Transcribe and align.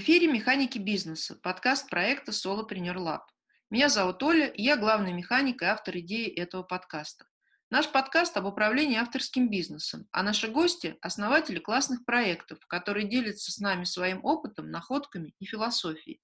эфире 0.00 0.28
«Механики 0.28 0.78
бизнеса», 0.78 1.38
подкаст 1.42 1.90
проекта 1.90 2.32
Solopreneur 2.32 2.96
Lab. 2.96 3.20
Меня 3.68 3.90
зовут 3.90 4.22
Оля, 4.22 4.46
и 4.46 4.62
я 4.62 4.78
главный 4.78 5.12
механик 5.12 5.60
и 5.60 5.66
автор 5.66 5.98
идеи 5.98 6.26
этого 6.26 6.62
подкаста. 6.62 7.26
Наш 7.68 7.86
подкаст 7.92 8.34
об 8.38 8.46
управлении 8.46 8.96
авторским 8.96 9.50
бизнесом, 9.50 10.08
а 10.10 10.22
наши 10.22 10.48
гости– 10.48 10.96
основатели 11.02 11.58
классных 11.58 12.06
проектов, 12.06 12.66
которые 12.66 13.10
делятся 13.10 13.52
с 13.52 13.58
нами 13.58 13.84
своим 13.84 14.24
опытом, 14.24 14.70
находками 14.70 15.34
и 15.38 15.44
философией. 15.44 16.22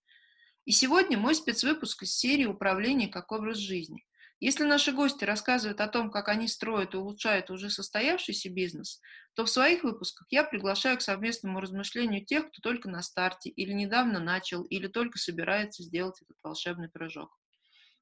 И 0.65 0.73
сегодня 0.73 1.19
мой 1.19 1.35
спецвыпуск 1.35 2.05
из 2.05 2.17
серии 2.17 2.47
«Управление 2.47 3.09
как 3.09 3.31
образ 3.31 3.59
жизни». 3.59 4.07
Если 4.39 4.65
наши 4.65 4.93
гости 4.93 5.25
рассказывают 5.25 5.81
о 5.81 5.89
том, 5.89 6.11
как 6.11 6.29
они 6.29 6.47
строят 6.47 6.93
и 6.93 6.99
улучшают 6.99 7.51
уже 7.51 7.71
состоявшийся 7.71 8.51
бизнес, 8.51 9.01
то 9.35 9.47
в 9.47 9.51
своих 9.51 9.83
выпусках 9.83 10.27
я 10.31 10.45
приглашаю 10.45 10.99
к 10.99 11.03
совместному 11.03 11.59
размышлению 11.59 12.25
тех, 12.25 12.49
кто 12.49 12.61
только 12.61 12.91
на 12.91 13.03
старте 13.03 13.49
или 13.49 13.73
недавно 13.73 14.21
начал, 14.21 14.63
или 14.65 14.89
только 14.89 15.19
собирается 15.19 15.83
сделать 15.83 16.21
этот 16.21 16.37
волшебный 16.43 16.91
прыжок. 16.91 17.31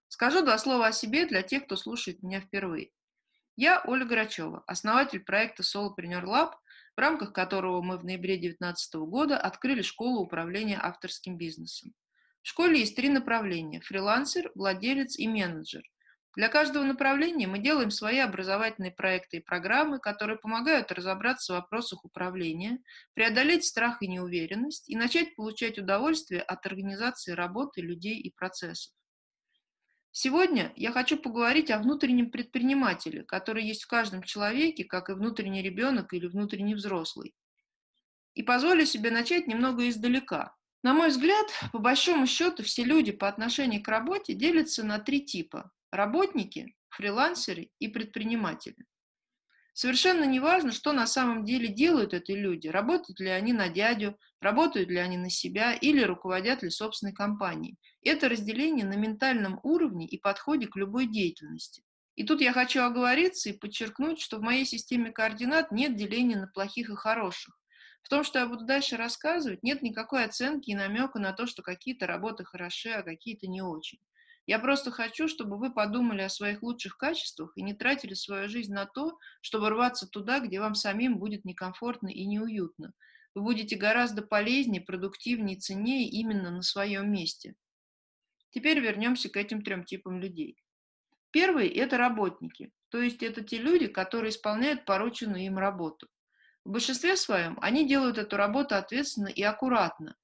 Скажу 0.09 0.43
два 0.43 0.59
слова 0.59 0.89
о 0.89 0.93
себе 0.93 1.27
для 1.27 1.43
тех, 1.43 1.67
кто 1.67 1.77
слушает 1.77 2.23
меня 2.23 2.41
впервые. 2.41 2.91
Я 3.57 3.83
Оля 3.87 4.05
Грачева, 4.05 4.65
основатель 4.67 5.21
проекта 5.21 5.63
Solopreneur 5.63 6.25
Lab, 6.25 6.55
в 6.97 7.01
рамках 7.01 7.33
которого 7.33 7.81
мы 7.81 7.97
в 7.97 8.05
ноябре 8.05 8.35
2019 8.35 8.95
года 8.95 9.39
открыли 9.39 9.83
школу 9.83 10.21
управления 10.21 10.81
авторским 10.83 11.37
бизнесом. 11.37 11.95
В 12.43 12.49
школе 12.49 12.81
есть 12.81 12.97
три 12.97 13.09
направления– 13.09 13.81
фрилансер, 13.85 14.51
владелец 14.57 15.17
и 15.17 15.29
менеджер. 15.29 15.83
Для 16.37 16.49
каждого 16.49 16.83
направления 16.83 17.47
мы 17.47 17.61
делаем 17.61 17.93
свои 17.93 18.19
образовательные 18.19 18.91
проекты 18.91 19.37
и 19.37 19.41
программы, 19.41 20.01
которые 20.01 20.37
помогают 20.37 20.91
разобраться 20.91 21.53
в 21.53 21.57
вопросах 21.57 22.05
управления, 22.05 22.81
преодолеть 23.15 23.65
страх 23.65 24.03
и 24.03 24.09
неуверенность 24.09 24.89
и 24.89 24.97
начать 24.97 25.37
получать 25.37 25.79
удовольствие 25.79 26.43
от 26.43 26.67
организации 26.67 27.33
работы 27.33 27.83
людей 27.83 28.19
и 28.19 28.31
процессов. 28.31 28.93
Сегодня 30.11 30.73
я 30.77 30.91
хочу 30.91 31.17
поговорить 31.17 31.71
о 31.71 31.79
внутреннем 31.79 32.31
предпринимателе, 32.31 33.23
который 33.23 33.65
есть 33.65 33.85
в 33.85 33.89
каждом 33.89 34.23
человеке, 34.23 34.85
как 34.85 35.11
и 35.11 35.15
внутренний 35.15 35.63
ребенок 35.63 36.13
или 36.13 36.27
внутренний 36.27 36.75
взрослый. 36.75 37.35
И 38.35 38.43
позволю 38.43 38.87
себе 38.87 39.13
начать 39.13 39.47
немного 39.47 39.89
издалека. 39.89 40.57
На 40.83 40.95
мой 40.95 41.09
взгляд, 41.09 41.47
по 41.73 41.79
большому 41.79 42.27
счету, 42.27 42.65
все 42.65 42.83
люди 42.83 43.13
по 43.13 43.29
отношению 43.29 43.83
к 43.83 43.89
работе 43.89 44.35
делятся 44.35 44.85
на 44.85 44.99
три 44.99 45.25
типа 45.25 45.71
работники, 45.95 46.75
фрилансеры 46.91 47.71
и 47.79 47.89
предприниматели. 47.89 48.77
Совершенно 49.73 50.23
не 50.23 50.39
важно, 50.39 50.71
что 50.71 50.93
на 50.93 51.07
самом 51.07 51.45
деле 51.45 51.67
делают 51.67 52.15
эти 52.15 52.31
люди, 52.31 52.69
работают 52.69 53.19
ли 53.19 53.29
они 53.29 53.53
на 53.53 53.69
дядю, 53.69 54.17
работают 54.41 54.89
ли 54.89 54.99
они 54.99 55.17
на 55.17 55.31
себя 55.31 55.75
или 55.75 56.01
руководят 56.03 56.63
ли 56.63 56.71
собственной 56.71 57.13
компанией. 57.13 57.77
Это 58.03 58.29
разделение 58.29 58.87
на 58.87 58.95
ментальном 58.95 59.59
уровне 59.65 60.07
и 60.07 60.17
подходе 60.17 60.69
к 60.69 60.77
любой 60.77 61.07
деятельности. 61.07 61.83
И 62.15 62.25
тут 62.25 62.41
я 62.41 62.53
хочу 62.53 62.83
оговориться 62.83 63.51
и 63.51 63.59
подчеркнуть, 63.59 64.21
что 64.21 64.39
в 64.39 64.43
моей 64.43 64.65
системе 64.65 65.11
координат 65.11 65.73
нет 65.73 65.97
деления 65.97 66.39
на 66.39 66.47
плохих 66.47 66.89
и 66.89 66.95
хороших. 66.95 67.59
В 68.05 68.09
том, 68.09 68.23
что 68.23 68.39
я 68.39 68.47
буду 68.47 68.65
дальше 68.65 68.97
рассказывать, 68.97 69.65
нет 69.65 69.83
никакой 69.83 70.25
оценки 70.25 70.71
и 70.71 70.77
намека 70.77 71.19
на 71.19 71.33
то, 71.33 71.47
что 71.47 71.63
какие-то 71.63 72.07
работы 72.07 72.45
хороши, 72.45 72.91
а 72.91 73.03
какие-то 73.03 73.49
не 73.49 73.63
очень. 73.63 73.99
Я 74.47 74.59
просто 74.59 74.91
хочу, 74.91 75.27
чтобы 75.27 75.57
вы 75.57 75.73
подумали 75.73 76.21
о 76.21 76.29
своих 76.29 76.63
лучших 76.63 76.99
качествах 76.99 77.53
и 77.57 77.63
не 77.63 77.73
тратили 77.73 78.15
свою 78.15 78.49
жизнь 78.49 78.73
на 78.73 78.85
то, 78.85 79.19
чтобы 79.41 79.71
рваться 79.71 80.07
туда, 80.07 80.41
где 80.41 80.61
вам 80.61 80.75
самим 80.75 81.19
будет 81.19 81.45
некомфортно 81.45 82.09
и 82.09 82.27
неуютно. 82.27 82.93
Вы 83.35 83.43
будете 83.43 83.77
гораздо 83.77 84.23
полезнее, 84.23 84.83
продуктивнее, 84.83 85.59
ценнее 85.59 86.09
именно 86.09 86.51
на 86.51 86.63
своем 86.63 87.11
месте. 87.11 87.55
Теперь 88.51 88.81
вернемся 88.81 89.31
к 89.31 89.37
этим 89.37 89.63
трем 89.63 89.85
типам 89.85 90.21
людей. 90.21 90.57
Первый– 91.31 91.67
это 91.69 91.97
работники, 91.97 92.71
то 92.91 93.01
есть 93.01 93.23
это 93.23 93.43
те 93.43 93.59
люди, 93.59 93.89
которые 93.89 94.31
исполняют 94.31 94.85
порученную 94.85 95.45
им 95.47 95.59
работу. 95.59 96.07
В 96.65 96.71
большинстве 96.71 97.17
своем 97.17 97.59
они 97.61 97.89
делают 97.89 98.19
эту 98.19 98.37
работу 98.37 98.77
ответственно 98.77 99.27
и 99.27 99.43
аккуратно, 99.43 100.15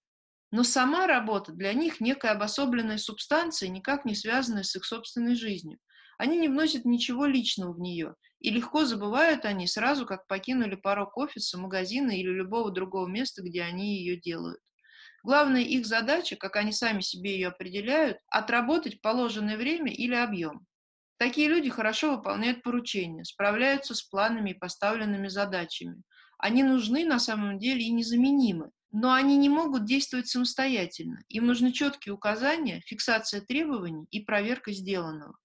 но 0.50 0.64
сама 0.64 1.06
работа 1.06 1.52
для 1.52 1.72
них 1.72 2.00
некая 2.00 2.32
обособленная 2.32 2.98
субстанция, 2.98 3.68
никак 3.68 4.04
не 4.04 4.14
связанная 4.14 4.64
с 4.64 4.74
их 4.74 4.84
собственной 4.84 5.36
жизнью. 5.36 5.78
Они 6.18 6.36
не 6.36 6.48
вносят 6.48 6.84
ничего 6.84 7.24
личного 7.24 7.72
в 7.72 7.80
нее, 7.80 8.14
и 8.40 8.50
легко 8.50 8.84
забывают 8.84 9.44
они 9.44 9.66
сразу, 9.66 10.06
как 10.06 10.26
покинули 10.26 10.74
порог 10.74 11.16
офиса, 11.16 11.56
магазина 11.56 12.10
или 12.10 12.28
любого 12.28 12.70
другого 12.70 13.06
места, 13.06 13.42
где 13.42 13.62
они 13.62 13.98
ее 13.98 14.16
делают. 14.16 14.60
Главная 15.22 15.62
их 15.62 15.86
задача, 15.86 16.36
как 16.36 16.56
они 16.56 16.72
сами 16.72 17.00
себе 17.00 17.34
ее 17.34 17.48
определяют, 17.48 18.18
отработать 18.26 19.00
положенное 19.00 19.56
время 19.56 19.92
или 19.92 20.14
объем. 20.14 20.66
Такие 21.18 21.48
люди 21.48 21.68
хорошо 21.68 22.16
выполняют 22.16 22.62
поручения, 22.62 23.24
справляются 23.24 23.94
с 23.94 24.02
планами 24.02 24.50
и 24.50 24.58
поставленными 24.58 25.28
задачами. 25.28 26.02
Они 26.38 26.62
нужны 26.62 27.04
на 27.04 27.18
самом 27.18 27.58
деле 27.58 27.82
и 27.82 27.92
незаменимы, 27.92 28.70
но 28.92 29.12
они 29.12 29.36
не 29.36 29.48
могут 29.48 29.84
действовать 29.84 30.28
самостоятельно. 30.28 31.22
Им 31.28 31.46
нужны 31.46 31.72
четкие 31.72 32.14
указания, 32.14 32.82
фиксация 32.86 33.40
требований 33.40 34.06
и 34.10 34.20
проверка 34.20 34.72
сделанного. 34.72 35.36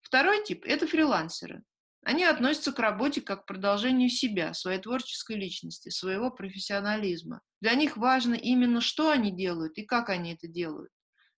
Второй 0.00 0.44
тип– 0.44 0.64
это 0.66 0.86
фрилансеры. 0.86 1.62
Они 2.02 2.24
относятся 2.24 2.72
к 2.72 2.78
работе 2.78 3.20
как 3.20 3.42
к 3.42 3.46
продолжению 3.46 4.08
себя, 4.08 4.54
своей 4.54 4.80
творческой 4.80 5.36
личности, 5.36 5.90
своего 5.90 6.30
профессионализма. 6.30 7.42
Для 7.60 7.74
них 7.74 7.96
важно 7.96 8.34
именно, 8.34 8.80
что 8.80 9.10
они 9.10 9.30
делают 9.30 9.76
и 9.76 9.82
как 9.82 10.08
они 10.08 10.34
это 10.34 10.48
делают. 10.48 10.90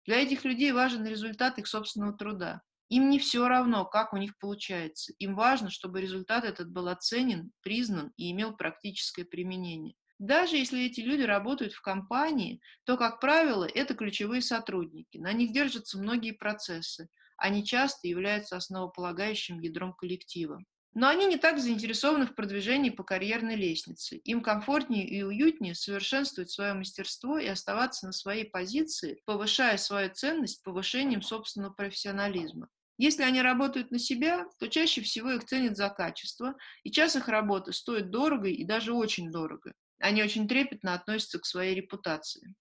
Для 0.06 0.22
этих 0.22 0.44
людей 0.44 0.72
важен 0.72 1.04
результат 1.06 1.58
их 1.58 1.66
собственного 1.66 2.16
труда. 2.16 2.62
Им 2.88 3.08
не 3.10 3.18
все 3.18 3.46
равно, 3.46 3.84
как 3.84 4.12
у 4.12 4.16
них 4.16 4.36
получается. 4.38 5.12
Им 5.18 5.34
важно, 5.34 5.70
чтобы 5.70 6.00
результат 6.00 6.44
этот 6.44 6.70
был 6.70 6.88
оценен, 6.88 7.52
признан 7.62 8.12
и 8.16 8.30
имел 8.32 8.56
практическое 8.56 9.24
применение. 9.24 9.94
Даже 10.20 10.58
если 10.58 10.84
эти 10.84 11.00
люди 11.00 11.22
работают 11.22 11.72
в 11.72 11.80
компании, 11.80 12.60
то, 12.84 12.98
как 12.98 13.20
правило, 13.20 13.64
это 13.64 13.94
ключевые 13.94 14.42
сотрудники. 14.42 15.16
На 15.16 15.32
них 15.32 15.50
держатся 15.50 15.96
многие 15.98 16.32
процессы. 16.32 17.08
Они 17.38 17.64
часто 17.64 18.06
являются 18.06 18.56
основополагающим 18.56 19.60
ядром 19.60 19.94
коллектива. 19.94 20.62
Но 20.92 21.08
они 21.08 21.24
не 21.24 21.38
так 21.38 21.58
заинтересованы 21.58 22.26
в 22.26 22.34
продвижении 22.34 22.90
по 22.90 23.02
карьерной 23.02 23.56
лестнице. 23.56 24.18
Им 24.18 24.42
комфортнее 24.42 25.08
и 25.08 25.22
уютнее 25.22 25.74
совершенствовать 25.74 26.50
свое 26.50 26.74
мастерство 26.74 27.38
и 27.38 27.46
оставаться 27.46 28.04
на 28.04 28.12
своей 28.12 28.44
позиции, 28.44 29.22
повышая 29.24 29.78
свою 29.78 30.12
ценность 30.12 30.62
повышением 30.62 31.22
собственного 31.22 31.72
профессионализма. 31.72 32.68
Если 32.98 33.22
они 33.22 33.40
работают 33.40 33.90
на 33.90 33.98
себя, 33.98 34.44
то 34.58 34.68
чаще 34.68 35.00
всего 35.00 35.30
их 35.30 35.46
ценят 35.46 35.78
за 35.78 35.88
качество, 35.88 36.56
и 36.82 36.90
час 36.90 37.16
их 37.16 37.28
работы 37.28 37.72
стоит 37.72 38.10
дорого 38.10 38.48
и 38.48 38.66
даже 38.66 38.92
очень 38.92 39.30
дорого. 39.30 39.72
Они 40.00 40.22
очень 40.22 40.48
трепетно 40.48 40.94
относятся 40.94 41.38
к 41.38 41.46
своей 41.46 41.74
репутации. 41.74 42.54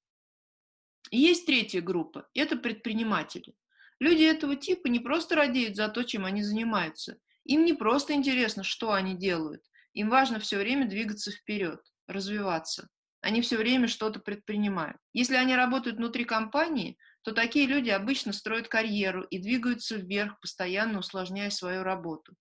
И 1.10 1.18
есть 1.18 1.46
третья 1.46 1.82
группа– 1.82 2.28
это 2.36 2.58
предприниматели. 2.58 3.56
Люди 4.00 4.24
этого 4.24 4.56
типа 4.56 4.88
не 4.88 5.00
просто 5.00 5.36
радеют 5.36 5.76
за 5.76 5.90
то, 5.90 6.04
чем 6.04 6.26
они 6.26 6.44
занимаются. 6.44 7.18
Им 7.46 7.66
не 7.66 7.74
просто 7.74 8.14
интересно, 8.14 8.64
что 8.64 8.92
они 8.92 9.16
делают. 9.18 9.64
Им 9.94 10.10
важно 10.10 10.40
все 10.40 10.58
время 10.58 10.88
двигаться 10.88 11.32
вперед, 11.32 11.82
развиваться. 12.08 12.90
Они 13.22 13.42
все 13.42 13.58
время 13.58 13.88
что-то 13.88 14.20
предпринимают. 14.20 14.98
Если 15.14 15.36
они 15.36 15.56
работают 15.56 15.98
внутри 15.98 16.26
компании, 16.26 16.98
то 17.24 17.34
такие 17.34 17.66
люди 17.66 17.90
обычно 17.90 18.32
строят 18.32 18.68
карьеру 18.68 19.24
и 19.24 19.40
двигаются 19.40 19.96
вверх, 19.96 20.40
постоянно 20.40 21.00
усложняя 21.00 21.50
свою 21.50 21.84
работу. 21.84 22.36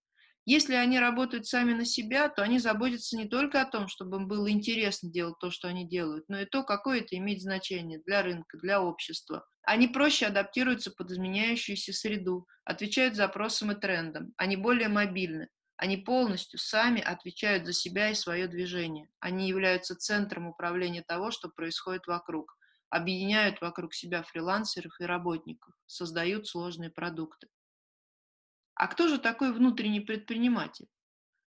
Если 0.50 0.72
они 0.72 0.98
работают 0.98 1.46
сами 1.46 1.74
на 1.74 1.84
себя, 1.84 2.30
то 2.30 2.42
они 2.42 2.58
заботятся 2.58 3.18
не 3.18 3.28
только 3.28 3.60
о 3.60 3.70
том, 3.70 3.86
чтобы 3.86 4.16
им 4.16 4.28
было 4.28 4.50
интересно 4.50 5.10
делать 5.10 5.38
то, 5.38 5.50
что 5.50 5.68
они 5.68 5.86
делают, 5.86 6.24
но 6.28 6.40
и 6.40 6.46
то, 6.46 6.64
какое 6.64 7.00
это 7.00 7.18
имеет 7.18 7.42
значение 7.42 8.00
для 8.06 8.22
рынка, 8.22 8.56
для 8.56 8.80
общества. 8.80 9.46
Они 9.62 9.88
проще 9.88 10.24
адаптируются 10.24 10.90
под 10.90 11.10
изменяющуюся 11.10 11.92
среду, 11.92 12.46
отвечают 12.64 13.14
запросам 13.14 13.72
и 13.72 13.74
трендам, 13.78 14.32
они 14.38 14.56
более 14.56 14.88
мобильны, 14.88 15.50
они 15.76 15.98
полностью 15.98 16.58
сами 16.58 17.02
отвечают 17.02 17.66
за 17.66 17.74
себя 17.74 18.08
и 18.08 18.14
свое 18.14 18.48
движение. 18.48 19.10
Они 19.20 19.48
являются 19.48 19.96
центром 19.96 20.46
управления 20.46 21.02
того, 21.02 21.30
что 21.30 21.50
происходит 21.50 22.06
вокруг, 22.06 22.56
объединяют 22.88 23.60
вокруг 23.60 23.92
себя 23.92 24.22
фрилансеров 24.22 24.98
и 24.98 25.04
работников, 25.04 25.74
создают 25.84 26.48
сложные 26.48 26.88
продукты. 26.88 27.48
А 28.78 28.86
кто 28.86 29.08
же 29.08 29.18
такой 29.18 29.52
внутренний 29.52 30.00
предприниматель? 30.00 30.86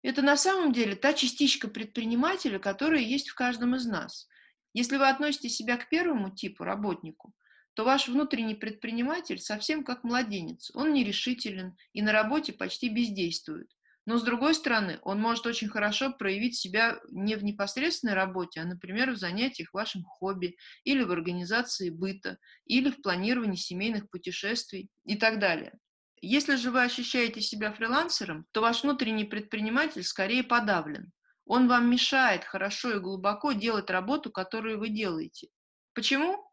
Это 0.02 0.20
на 0.20 0.36
самом 0.36 0.72
деле 0.72 0.96
та 0.96 1.12
частичка 1.12 1.68
предпринимателя, 1.68 2.58
которая 2.58 3.02
есть 3.02 3.28
в 3.28 3.36
каждом 3.36 3.76
из 3.76 3.86
нас. 3.86 4.26
Если 4.72 4.96
вы 4.96 5.08
относите 5.08 5.48
себя 5.48 5.76
к 5.76 5.88
первому 5.88 6.34
типу, 6.34 6.64
работнику, 6.64 7.32
то 7.74 7.84
ваш 7.84 8.08
внутренний 8.08 8.56
предприниматель 8.56 9.38
совсем 9.38 9.84
как 9.84 10.02
младенец. 10.02 10.72
Он 10.74 10.92
нерешителен 10.92 11.76
и 11.92 12.02
на 12.02 12.10
работе 12.10 12.52
почти 12.52 12.88
бездействует. 12.88 13.70
Но, 14.06 14.18
с 14.18 14.24
другой 14.24 14.54
стороны, 14.54 14.98
он 15.02 15.20
может 15.20 15.46
очень 15.46 15.68
хорошо 15.68 16.12
проявить 16.12 16.56
себя 16.56 16.98
не 17.10 17.36
в 17.36 17.44
непосредственной 17.44 18.14
работе, 18.14 18.60
а, 18.60 18.64
например, 18.64 19.12
в 19.12 19.18
занятиях 19.18 19.72
вашим 19.72 20.02
хобби, 20.02 20.56
или 20.82 21.04
в 21.04 21.12
организации 21.12 21.90
быта, 21.90 22.38
или 22.64 22.90
в 22.90 23.00
планировании 23.02 23.54
семейных 23.54 24.10
путешествий 24.10 24.88
и 25.04 25.14
так 25.14 25.38
далее. 25.38 25.78
Если 26.22 26.56
же 26.56 26.70
вы 26.70 26.82
ощущаете 26.82 27.40
себя 27.40 27.72
фрилансером, 27.72 28.44
то 28.52 28.60
ваш 28.60 28.82
внутренний 28.82 29.24
предприниматель 29.24 30.04
скорее 30.04 30.42
подавлен. 30.42 31.12
Он 31.46 31.66
вам 31.66 31.90
мешает 31.90 32.44
хорошо 32.44 32.92
и 32.92 33.00
глубоко 33.00 33.52
делать 33.52 33.88
работу, 33.88 34.30
которую 34.30 34.78
вы 34.78 34.90
делаете. 34.90 35.48
Почему? 35.94 36.46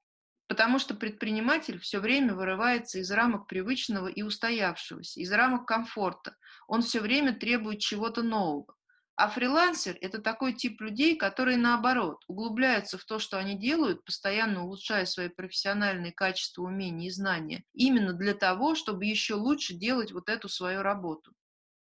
Потому 0.48 0.80
что 0.80 0.96
предприниматель 0.96 1.80
все 1.80 2.00
время 2.00 2.34
вырывается 2.34 3.00
из 3.00 3.12
рамок 3.12 3.48
привычного 3.48 4.08
и 4.08 4.22
устоявшегося, 4.22 5.20
из 5.20 5.32
рамок 5.34 5.68
комфорта. 5.68 6.38
Он 6.70 6.82
все 6.82 7.02
время 7.02 7.38
требует 7.38 7.80
чего-то 7.80 8.24
нового. 8.24 8.77
А 9.18 9.30
фрилансер– 9.30 9.98
это 10.02 10.22
такой 10.22 10.54
тип 10.54 10.80
людей, 10.80 11.18
которые, 11.18 11.58
наоборот, 11.58 12.24
углубляются 12.28 13.00
в 13.00 13.04
то, 13.04 13.18
что 13.18 13.40
они 13.40 13.58
делают, 13.58 14.06
постоянно 14.06 14.64
улучшая 14.64 15.06
свои 15.06 15.28
профессиональные 15.28 16.14
качества, 16.14 16.62
умения 16.62 17.08
и 17.08 17.12
знания, 17.12 17.64
именно 17.74 18.14
для 18.14 18.36
того, 18.36 18.76
чтобы 18.76 19.06
еще 19.06 19.34
лучше 19.34 19.74
делать 19.74 20.12
вот 20.12 20.30
эту 20.30 20.50
свою 20.50 20.84
работу. 20.84 21.34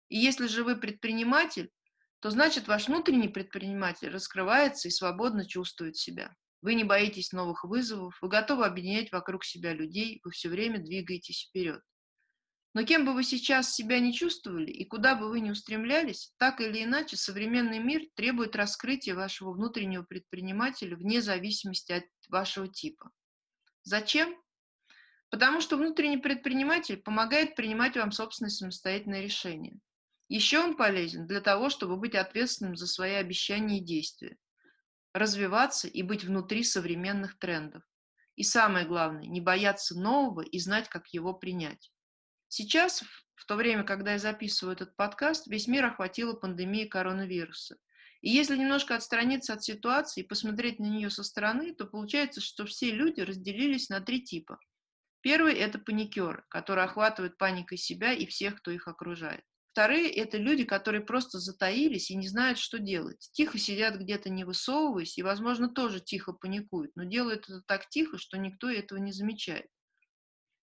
И 0.08 0.18
если 0.18 0.48
же 0.48 0.64
вы 0.64 0.78
предприниматель, 0.78 1.70
то 2.22 2.30
значит 2.30 2.70
ваш 2.70 2.88
внутренний 2.88 3.28
предприниматель 3.28 4.08
раскрывается 4.08 4.88
и 4.88 4.92
свободно 4.92 5.46
чувствует 5.46 5.98
себя. 5.98 6.34
Вы 6.62 6.76
не 6.76 6.86
боитесь 6.86 7.34
новых 7.34 7.66
вызовов, 7.66 8.18
вы 8.22 8.30
готовы 8.30 8.66
объединять 8.66 9.12
вокруг 9.12 9.44
себя 9.44 9.74
людей, 9.74 10.22
вы 10.24 10.32
все 10.32 10.48
время 10.48 10.80
двигаетесь 10.80 11.50
вперед. 11.50 11.82
Но 12.78 12.84
кем 12.84 13.06
бы 13.06 13.16
вы 13.16 13.24
сейчас 13.24 13.74
себя 13.74 14.00
не 14.00 14.14
чувствовали 14.14 14.70
и 14.70 14.86
куда 14.86 15.16
бы 15.16 15.30
вы 15.30 15.40
ни 15.40 15.50
устремлялись, 15.50 16.32
так 16.38 16.62
или 16.62 16.84
иначе 16.84 17.18
современный 17.18 17.80
мир 17.80 18.04
требует 18.14 18.56
раскрытия 18.56 19.16
вашего 19.16 19.52
внутреннего 19.52 20.04
предпринимателя 20.04 20.96
вне 20.96 21.20
зависимости 21.24 21.94
от 21.94 22.04
вашего 22.30 22.68
типа. 22.68 23.10
Зачем? 23.82 24.40
Потому 25.32 25.60
что 25.60 25.76
внутренний 25.76 26.20
предприниматель 26.20 26.98
помогает 26.98 27.56
принимать 27.56 27.98
вам 27.98 28.12
собственные 28.12 28.52
самостоятельные 28.52 29.24
решения. 29.24 29.80
Еще 30.30 30.60
он 30.60 30.78
полезен 30.78 31.26
для 31.26 31.42
того, 31.42 31.72
чтобы 31.72 31.98
быть 31.98 32.14
ответственным 32.14 32.76
за 32.76 32.86
свои 32.86 33.14
обещания 33.14 33.80
и 33.80 33.84
действия 33.84 34.38
развиваться 35.14 35.88
и 35.88 36.04
быть 36.04 36.24
внутри 36.24 36.64
современных 36.64 37.40
трендов. 37.40 37.82
И 38.36 38.44
самое 38.44 38.86
главное, 38.86 39.26
не 39.26 39.42
бояться 39.42 40.00
нового 40.00 40.42
и 40.42 40.60
знать, 40.60 40.90
как 40.90 41.08
его 41.08 41.34
принять. 41.34 41.92
Сейчас, 42.50 43.04
в 43.36 43.46
то 43.46 43.56
время, 43.56 43.84
когда 43.84 44.14
я 44.14 44.20
записываю 44.20 44.76
этот 44.76 44.96
подкаст, 44.96 45.48
весь 45.48 45.68
мир 45.68 45.86
охватила 45.86 46.34
пандемия 46.34 46.88
коронавируса. 46.88 47.78
И 48.22 48.30
если 48.30 48.58
немножко 48.58 48.96
отстраниться 48.96 49.54
от 49.54 49.64
ситуации 49.64 50.22
и 50.22 50.28
посмотреть 50.28 50.80
на 50.80 50.86
нее 50.86 51.10
со 51.10 51.24
стороны, 51.24 51.74
то 51.74 51.86
получается, 51.86 52.42
что 52.42 52.66
все 52.66 52.92
люди 52.92 53.22
разделились 53.22 53.90
на 53.90 54.02
три 54.02 54.24
типа. 54.24 54.60
Первый– 55.22 55.54
это 55.56 55.78
паникеры, 55.78 56.46
которые 56.50 56.86
охватывают 56.86 57.38
паникой 57.38 57.78
себя 57.78 58.14
и 58.14 58.26
всех, 58.26 58.56
кто 58.56 58.72
их 58.72 58.88
окружает. 58.88 59.44
Вторые– 59.72 60.10
это 60.16 60.38
люди, 60.38 60.64
которые 60.64 61.02
просто 61.02 61.38
затаились 61.38 62.10
и 62.10 62.16
не 62.16 62.28
знают, 62.28 62.58
что 62.58 62.80
делать. 62.80 63.30
Тихо 63.34 63.60
сидят 63.60 63.98
где-то, 63.98 64.30
не 64.30 64.44
высовываясь, 64.44 65.18
и, 65.18 65.24
возможно, 65.24 65.70
тоже 65.70 66.00
тихо 66.00 66.34
паникуют, 66.34 66.96
но 66.96 67.04
делают 67.04 67.48
это 67.48 67.62
так 67.68 67.88
тихо, 67.90 68.18
что 68.18 68.38
никто 68.38 68.70
этого 68.70 68.98
не 68.98 69.12
замечает. 69.12 69.68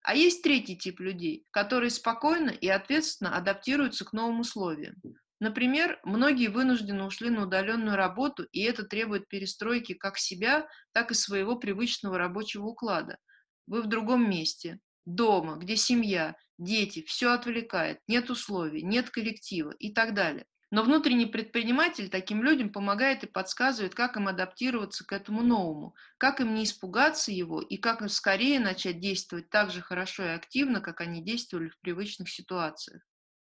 А 0.06 0.14
есть 0.14 0.44
третий 0.44 0.76
тип 0.76 1.00
людей, 1.00 1.44
которые 1.50 1.90
спокойно 1.90 2.50
и 2.50 2.68
ответственно 2.68 3.36
адаптируются 3.36 4.04
к 4.04 4.12
новым 4.12 4.38
условиям. 4.38 4.94
Например, 5.40 5.98
многие 6.04 6.46
вынуждены 6.46 7.02
ушли 7.02 7.28
на 7.28 7.42
удаленную 7.42 7.96
работу, 7.96 8.44
и 8.52 8.60
это 8.60 8.84
требует 8.84 9.26
перестройки 9.26 9.94
как 9.94 10.16
себя, 10.16 10.68
так 10.92 11.10
и 11.10 11.14
своего 11.14 11.56
привычного 11.56 12.18
рабочего 12.18 12.66
уклада. 12.66 13.18
Вы 13.66 13.82
в 13.82 13.88
другом 13.88 14.30
месте, 14.30 14.78
дома, 15.06 15.56
где 15.56 15.74
семья, 15.74 16.36
дети, 16.56 17.02
все 17.02 17.32
отвлекает, 17.32 17.98
нет 18.06 18.30
условий, 18.30 18.84
нет 18.84 19.10
коллектива 19.10 19.72
и 19.72 19.92
так 19.92 20.14
далее. 20.14 20.46
Но 20.72 20.82
внутренний 20.82 21.26
предприниматель 21.26 22.08
таким 22.08 22.42
людям 22.42 22.70
помогает 22.70 23.22
и 23.22 23.28
подсказывает, 23.28 23.94
как 23.94 24.16
им 24.16 24.26
адаптироваться 24.26 25.04
к 25.04 25.12
этому 25.12 25.42
новому, 25.42 25.94
как 26.18 26.40
им 26.40 26.54
не 26.54 26.64
испугаться 26.64 27.30
его 27.30 27.60
и 27.60 27.76
как 27.76 28.02
им 28.02 28.08
скорее 28.08 28.58
начать 28.58 28.98
действовать 28.98 29.48
так 29.48 29.70
же 29.70 29.80
хорошо 29.80 30.24
и 30.24 30.28
активно, 30.30 30.80
как 30.80 31.00
они 31.00 31.22
действовали 31.22 31.68
в 31.68 31.78
привычных 31.80 32.28
ситуациях. 32.28 33.02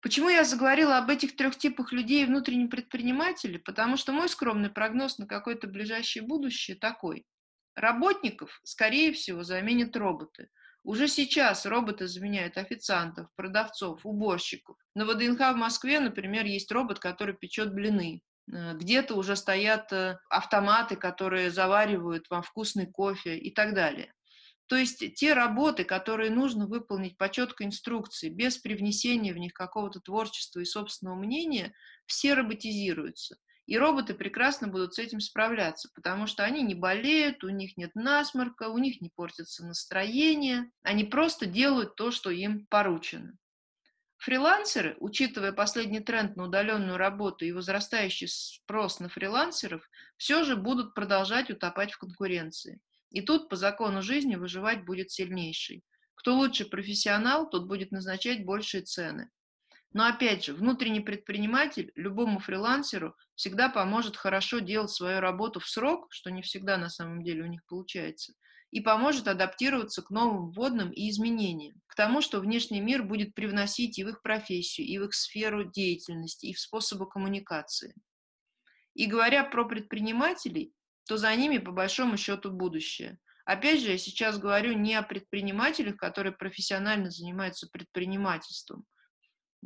Почему 0.02 0.28
я 0.28 0.44
заговорила 0.44 0.98
об 0.98 1.08
этих 1.08 1.36
трех 1.36 1.56
типах 1.56 1.90
людей 1.90 2.22
и 2.22 2.26
внутреннем 2.26 2.68
предпринимателе? 2.68 3.58
Потому 3.58 3.96
что 3.96 4.12
мой 4.12 4.28
скромный 4.28 4.70
прогноз 4.70 5.16
на 5.18 5.26
какое-то 5.26 5.68
ближайшее 5.68 6.22
будущее 6.22 6.76
такой. 6.76 7.24
Работников, 7.74 8.60
скорее 8.62 9.12
всего, 9.12 9.42
заменят 9.42 9.96
роботы– 9.96 10.48
уже 10.86 11.08
сейчас 11.08 11.66
роботы 11.66 12.06
заменяют 12.06 12.56
официантов, 12.56 13.26
продавцов, 13.34 14.06
уборщиков. 14.06 14.76
На 14.94 15.04
ВДНХ 15.04 15.40
в 15.40 15.56
Москве, 15.56 15.98
например, 15.98 16.44
есть 16.44 16.70
робот, 16.70 17.00
который 17.00 17.34
печет 17.34 17.74
блины. 17.74 18.22
Э, 18.50 18.74
где-то 18.74 19.16
уже 19.16 19.34
стоят 19.34 19.92
э, 19.92 20.18
автоматы, 20.30 20.94
которые 20.94 21.50
заваривают 21.50 22.30
вам 22.30 22.44
вкусный 22.44 22.86
кофе 22.86 23.36
и 23.36 23.52
так 23.52 23.74
далее. 23.74 24.12
То 24.68 24.76
есть 24.76 25.14
те 25.14 25.34
работы, 25.34 25.82
которые 25.82 26.30
нужно 26.30 26.68
выполнить 26.68 27.18
по 27.18 27.28
четкой 27.28 27.66
инструкции, 27.66 28.28
без 28.28 28.56
привнесения 28.56 29.34
в 29.34 29.38
них 29.38 29.54
какого-то 29.54 29.98
творчества 30.00 30.60
и 30.60 30.64
собственного 30.64 31.16
мнения, 31.16 31.74
все 32.06 32.34
роботизируются. 32.34 33.38
И 33.66 33.76
роботы 33.76 34.14
прекрасно 34.14 34.68
будут 34.68 34.94
с 34.94 34.98
этим 35.00 35.20
справляться, 35.20 35.90
потому 35.94 36.28
что 36.28 36.44
они 36.44 36.62
не 36.62 36.76
болеют, 36.76 37.42
у 37.42 37.48
них 37.48 37.76
нет 37.76 37.90
насморка, 37.94 38.68
у 38.68 38.78
них 38.78 39.00
не 39.00 39.10
портится 39.10 39.66
настроение, 39.66 40.70
они 40.82 41.02
просто 41.02 41.46
делают 41.46 41.96
то, 41.96 42.12
что 42.12 42.30
им 42.30 42.66
поручено. 42.66 43.36
Фрилансеры, 44.18 44.96
учитывая 45.00 45.52
последний 45.52 46.00
тренд 46.00 46.36
на 46.36 46.44
удаленную 46.44 46.96
работу 46.96 47.44
и 47.44 47.52
возрастающий 47.52 48.28
спрос 48.28 49.00
на 49.00 49.08
фрилансеров, 49.08 49.88
все 50.16 50.44
же 50.44 50.56
будут 50.56 50.94
продолжать 50.94 51.50
утопать 51.50 51.92
в 51.92 51.98
конкуренции. 51.98 52.80
И 53.10 53.20
тут 53.20 53.48
по 53.48 53.56
закону 53.56 54.00
жизни 54.00 54.36
выживать 54.36 54.84
будет 54.84 55.10
сильнейший. 55.10 55.82
Кто 56.14 56.34
лучше 56.34 56.64
профессионал, 56.64 57.50
тот 57.50 57.66
будет 57.66 57.90
назначать 57.90 58.44
большие 58.44 58.82
цены. 58.82 59.28
Но 59.96 60.04
опять 60.04 60.44
же, 60.44 60.52
внутренний 60.52 61.00
предприниматель 61.00 61.90
любому 61.94 62.38
фрилансеру 62.38 63.16
всегда 63.34 63.70
поможет 63.70 64.14
хорошо 64.14 64.58
делать 64.58 64.90
свою 64.90 65.20
работу 65.20 65.58
в 65.58 65.66
срок, 65.66 66.08
что 66.10 66.30
не 66.30 66.42
всегда 66.42 66.76
на 66.76 66.90
самом 66.90 67.24
деле 67.24 67.44
у 67.44 67.46
них 67.46 67.64
получается, 67.64 68.34
и 68.70 68.82
поможет 68.82 69.26
адаптироваться 69.26 70.02
к 70.02 70.10
новым 70.10 70.50
вводным 70.50 70.90
и 70.90 71.08
изменениям, 71.08 71.80
к 71.86 71.94
тому, 71.94 72.20
что 72.20 72.40
внешний 72.40 72.82
мир 72.82 73.04
будет 73.04 73.32
привносить 73.34 73.98
и 73.98 74.04
в 74.04 74.08
их 74.10 74.20
профессию, 74.20 74.86
и 74.86 74.98
в 74.98 75.04
их 75.04 75.14
сферу 75.14 75.64
деятельности, 75.64 76.44
и 76.44 76.52
в 76.52 76.60
способы 76.60 77.08
коммуникации. 77.08 77.94
И 78.92 79.06
говоря 79.06 79.44
про 79.44 79.64
предпринимателей, 79.64 80.74
то 81.08 81.16
за 81.16 81.34
ними 81.34 81.56
по 81.56 81.72
большому 81.72 82.18
счету 82.18 82.50
будущее. 82.50 83.18
Опять 83.46 83.80
же, 83.80 83.92
я 83.92 83.96
сейчас 83.96 84.38
говорю 84.38 84.74
не 84.74 84.94
о 84.94 85.02
предпринимателях, 85.02 85.96
которые 85.96 86.34
профессионально 86.34 87.10
занимаются 87.10 87.66
предпринимательством, 87.66 88.84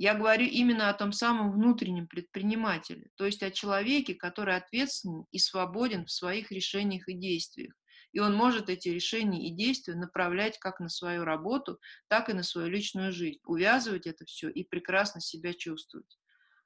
я 0.01 0.15
говорю 0.15 0.47
именно 0.47 0.89
о 0.89 0.95
том 0.95 1.13
самом 1.13 1.53
внутреннем 1.53 2.09
предпринимателе, 2.09 3.11
то 3.17 3.27
есть 3.27 3.43
о 3.43 3.51
человеке, 3.51 4.15
который 4.15 4.57
ответственен 4.57 5.27
и 5.31 5.39
свободен 5.39 6.07
в 6.07 6.11
своих 6.11 6.51
решениях 6.51 7.07
и 7.07 7.13
действиях. 7.13 7.75
И 8.13 8.19
он 8.19 8.35
может 8.35 8.71
эти 8.71 8.89
решения 8.89 9.47
и 9.47 9.55
действия 9.55 9.95
направлять 9.95 10.59
как 10.59 10.81
на 10.81 10.89
свою 10.89 11.25
работу, 11.25 11.79
так 12.09 12.31
и 12.31 12.33
на 12.33 12.43
свою 12.43 12.71
личную 12.71 13.13
жизнь, 13.13 13.41
увязывать 13.45 14.07
это 14.07 14.25
все 14.25 14.49
и 14.49 14.65
прекрасно 14.65 15.21
себя 15.21 15.53
чувствовать. 15.53 16.19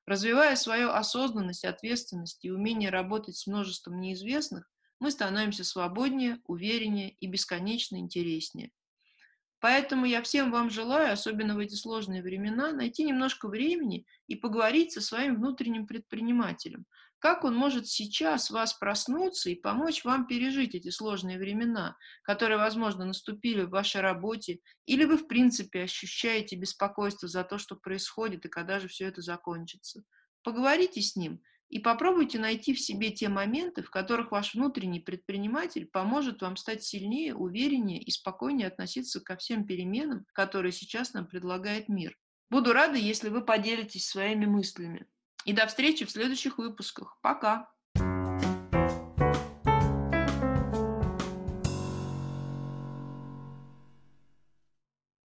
Развивая 0.07 0.55
свою 0.55 0.91
осознанность, 0.91 1.65
ответственность 1.65 2.45
и 2.45 2.53
умение 2.53 2.91
работать 2.91 3.37
с 3.37 3.49
множеством 3.49 3.99
неизвестных, 3.99 4.71
мы 5.01 5.11
становимся 5.11 5.65
свободнее, 5.65 6.39
увереннее 6.45 7.11
и 7.19 7.27
бесконечно 7.27 7.97
интереснее. 7.97 8.71
Поэтому 9.65 10.05
я 10.05 10.21
всем 10.21 10.51
вам 10.51 10.69
желаю, 10.69 11.15
особенно 11.15 11.55
в 11.55 11.59
эти 11.59 11.75
сложные 11.75 12.23
времена, 12.23 12.71
найти 12.71 13.03
немножко 13.03 13.49
времени 13.49 14.05
и 14.27 14.37
поговорить 14.37 14.93
со 14.93 15.01
своим 15.01 15.37
внутренним 15.37 15.87
предпринимателем. 15.87 16.85
Как 17.19 17.45
он 17.45 17.57
может 17.57 17.87
сейчас 17.87 18.51
вас 18.51 18.75
проснуться 18.75 19.49
и 19.49 19.55
помочь 19.55 20.05
вам 20.05 20.27
пережить 20.27 20.75
эти 20.75 20.91
сложные 20.91 21.39
времена, 21.39 21.97
которые, 22.25 22.59
возможно, 22.59 23.07
наступили 23.07 23.63
в 23.63 23.71
вашей 23.71 24.03
работе, 24.03 24.59
или 24.85 25.07
вы, 25.07 25.17
в 25.17 25.27
принципе, 25.27 25.85
ощущаете 25.85 26.57
беспокойство 26.57 27.27
за 27.27 27.43
то, 27.43 27.57
что 27.57 27.75
происходит 27.75 28.45
и 28.45 28.51
когда 28.51 28.81
же 28.81 28.89
все 28.89 29.07
это 29.07 29.23
закончится. 29.23 30.03
Поговорите 30.43 31.01
с 31.01 31.17
ним– 31.17 31.41
и 31.69 31.79
попробуйте 31.79 32.39
найти 32.39 32.75
в 32.75 32.81
себе 32.81 33.11
те 33.11 33.29
моменты, 33.29 33.83
в 33.83 33.91
которых 33.91 34.31
ваш 34.31 34.55
внутренний 34.55 35.01
предприниматель 35.01 35.87
поможет 35.87 36.43
вам 36.43 36.57
стать 36.57 36.83
сильнее, 36.83 37.35
увереннее 37.35 38.01
и 38.01 38.11
спокойнее 38.11 38.69
относиться 38.69 39.21
ко 39.21 39.37
всем 39.37 39.67
переменам, 39.67 40.25
которые 40.33 40.73
сейчас 40.73 41.15
нам 41.15 41.27
предлагает 41.27 41.89
мир. 41.89 42.17
Буду 42.51 42.73
рада, 42.73 42.97
если 42.97 43.29
вы 43.29 43.45
поделитесь 43.45 44.07
своими 44.07 44.47
мыслями. 44.47 45.07
И 45.45 45.53
до 45.53 45.67
встречи 45.67 46.05
в 46.05 46.11
следующих 46.11 46.59
выпусках. 46.59 47.19
Пока! 47.21 47.74